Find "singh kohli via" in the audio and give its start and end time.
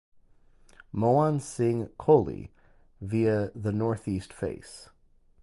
1.39-3.51